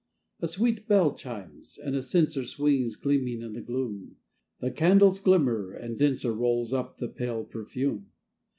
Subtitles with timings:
[0.39, 4.15] A sweet bell chimes; and a censer Swings, gleaming, in the gloom;
[4.59, 8.07] The candles glimmer and denser Rolls up the pale perfume.